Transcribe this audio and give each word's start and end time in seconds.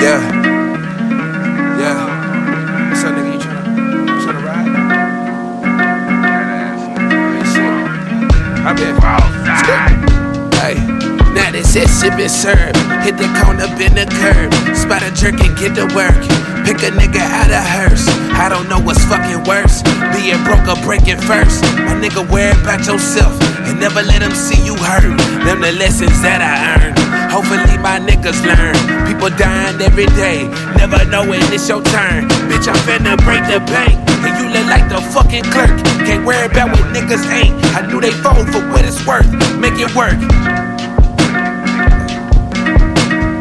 Yeah. 0.00 0.16
Yeah. 1.76 2.88
What's 2.88 3.04
up, 3.04 3.12
nigga? 3.12 3.36
You 3.36 3.38
tryna, 3.38 3.68
you 4.08 4.16
tryna 4.24 4.40
ride? 4.48 4.64
Hey, 7.36 7.44
shit. 7.44 7.68
I 8.64 8.72
been. 8.72 8.96
Hey. 10.56 10.76
Now 11.36 11.52
this 11.52 11.76
is 11.76 11.84
sippin' 11.92 12.30
serve. 12.32 12.72
Hit 13.04 13.20
the 13.20 13.28
corner, 13.44 13.68
bend 13.76 14.00
the 14.00 14.08
curb. 14.24 14.48
Spot 14.74 15.04
a 15.04 15.12
jerk 15.12 15.36
and 15.44 15.52
get 15.60 15.76
to 15.76 15.84
work. 15.92 16.16
Pick 16.64 16.80
a 16.80 16.96
nigga 16.96 17.20
out 17.20 17.52
of 17.52 17.60
hearse. 17.60 18.08
I 18.40 18.48
don't 18.48 18.70
know 18.70 18.80
what's 18.80 19.04
fucking 19.04 19.44
worse. 19.44 19.82
Being 20.16 20.40
broke 20.48 20.64
or 20.64 20.80
breaking 20.80 21.20
first. 21.28 21.60
My 21.76 21.92
nigga, 22.00 22.24
worry 22.24 22.56
about 22.56 22.86
yourself 22.88 23.36
and 23.68 23.78
never 23.78 24.00
let 24.00 24.20
them 24.20 24.32
see 24.32 24.64
you 24.64 24.76
hurt. 24.76 25.04
Them 25.44 25.60
the 25.60 25.72
lessons 25.76 26.16
that 26.24 26.40
I 26.40 26.88
earned. 26.88 26.96
Hopefully 27.30 27.69
my 27.82 27.98
niggas 27.98 28.40
learn. 28.44 28.76
People 29.06 29.30
dying 29.36 29.80
every 29.80 30.06
day, 30.18 30.46
never 30.76 31.04
knowing 31.06 31.40
it's 31.52 31.68
your 31.68 31.82
turn. 31.82 32.28
Bitch, 32.48 32.68
I'm 32.68 32.76
finna 32.86 33.16
break 33.24 33.42
the 33.48 33.60
bank, 33.72 33.96
and 34.24 34.32
you 34.38 34.46
look 34.52 34.66
like 34.68 34.88
the 34.88 35.00
fucking 35.12 35.44
clerk. 35.44 35.70
Can't 36.06 36.24
worry 36.24 36.46
about 36.46 36.70
what 36.70 36.94
niggas 36.94 37.24
ain't. 37.32 37.54
I 37.74 37.86
knew 37.86 38.00
they 38.00 38.10
fold 38.10 38.48
for 38.52 38.60
what 38.70 38.84
it's 38.84 39.04
worth. 39.06 39.28
Make 39.58 39.78
it 39.78 39.94
work. 39.96 40.18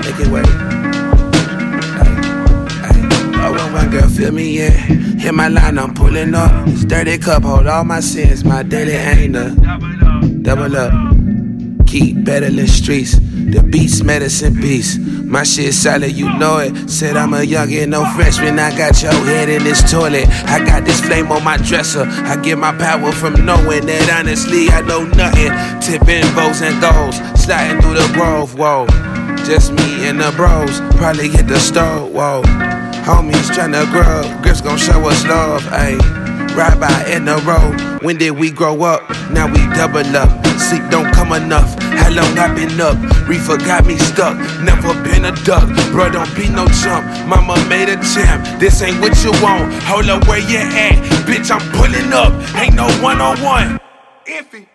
Make 0.04 0.20
it 0.20 0.31
work. 0.31 0.48
Oh, 3.42 3.70
my 3.73 3.88
girl, 3.88 4.08
feel 4.09 4.31
me 4.31 4.62
in. 4.62 4.72
Hit 5.20 5.34
my 5.34 5.48
line, 5.48 5.78
I'm 5.78 5.94
pulling 5.94 6.34
up. 6.34 6.66
This 6.66 6.86
dirty 6.86 7.17
cup, 7.17 7.44
hold 7.44 7.67
all 7.67 7.84
my 7.84 8.00
sins. 8.00 8.44
My 8.44 8.64
daily 8.64 8.94
ain't 8.94 9.36
a 9.36 9.50
double 10.42 10.76
up. 10.78 11.19
Keep 11.90 12.24
battling 12.24 12.68
streets. 12.68 13.18
The 13.18 13.64
beats, 13.68 14.04
medicine 14.04 14.54
beats. 14.62 15.00
My 15.00 15.42
shit 15.42 15.74
solid, 15.74 16.12
you 16.12 16.32
know 16.38 16.60
it. 16.60 16.88
Said 16.88 17.18
I'm 17.18 17.34
a 17.34 17.38
youngin', 17.38 17.90
no 17.90 18.06
freshman. 18.14 18.59
I 18.59 18.78
got 18.78 19.02
your 19.02 19.12
head 19.26 19.50
in 19.50 19.64
this 19.64 19.81
toilet. 19.90 20.30
I 20.46 20.64
got 20.64 20.86
this 20.86 21.02
flame 21.02 21.31
on 21.31 21.44
my 21.44 21.58
dresser. 21.58 22.04
I 22.06 22.40
get 22.44 22.59
my 22.59 22.78
power 22.78 23.12
from 23.12 23.44
knowing 23.44 23.88
that 23.88 24.20
honestly 24.20 24.70
I 24.70 24.81
know 24.81 25.04
nothing. 25.04 25.50
Tipping 25.81 26.22
bows 26.36 26.62
and 26.62 26.80
goals, 26.80 27.18
sliding 27.42 27.81
through 27.81 27.96
the 27.96 28.08
grove. 28.14 28.53
Whoa, 28.53 28.86
just 29.44 29.74
me 29.74 30.08
and 30.08 30.22
the 30.22 30.31
bros. 30.38 30.81
Probably 30.96 31.30
hit 31.30 31.48
the 31.48 31.58
stove. 31.58 32.12
Whoa, 32.12 32.44
homies 33.02 33.50
tryna 33.50 33.90
grow. 33.90 34.30
Grips 34.44 34.62
gon' 34.62 34.78
show 34.78 35.09
us 35.09 35.26
love. 35.26 35.64
Ayy, 35.74 35.98
ride 36.56 36.80
by 36.80 37.09
in 37.09 37.26
the 37.26 37.38
road. 37.50 38.03
When 38.03 38.18
did 38.18 38.38
we 38.38 38.52
grow 38.52 38.84
up? 38.84 39.09
Now 39.31 39.48
we 39.52 39.58
double 39.74 40.06
up. 40.16 40.48
Sleep 40.60 40.84
don't 40.90 41.12
come 41.14 41.34
enough. 41.34 41.72
How 41.82 42.10
long 42.12 42.38
I 42.38 42.54
been 42.54 42.80
up? 42.82 42.98
Reefer 43.28 43.58
got 43.58 43.86
me 43.86 43.98
stuck. 43.98 44.38
Never 44.62 44.94
been 45.04 45.26
a 45.26 45.32
duck. 45.44 45.68
Bro, 45.92 46.12
don't 46.12 46.36
be 46.36 46.50
no 46.50 46.68
chump. 46.84 47.06
Mama 47.28 47.56
made 47.68 47.90
a 47.90 47.98
champ. 48.14 48.60
This 48.60 48.82
ain't 48.82 49.00
what 49.02 49.16
you 49.24 49.32
want. 49.42 49.74
Hold 49.84 50.10
up 50.10 50.28
where 50.28 50.40
you 50.40 50.58
at. 50.58 50.98
Bitch, 51.26 51.50
I'm 51.50 51.64
pulling 51.72 52.12
up. 52.14 52.32
Ain't 52.56 52.76
no 52.76 52.88
one 53.02 53.22
on 53.22 53.42
one. 53.42 53.80
Iffy. 54.26 54.68